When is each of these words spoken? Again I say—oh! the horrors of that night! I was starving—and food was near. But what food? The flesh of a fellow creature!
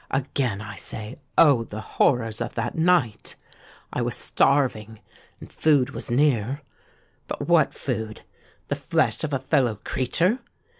Again 0.09 0.61
I 0.61 0.77
say—oh! 0.77 1.65
the 1.65 1.79
horrors 1.81 2.41
of 2.41 2.55
that 2.55 2.73
night! 2.75 3.35
I 3.93 4.01
was 4.01 4.15
starving—and 4.15 5.53
food 5.53 5.91
was 5.91 6.09
near. 6.09 6.63
But 7.27 7.47
what 7.47 7.71
food? 7.71 8.21
The 8.69 8.75
flesh 8.75 9.23
of 9.23 9.31
a 9.31 9.37
fellow 9.37 9.75
creature! 9.83 10.39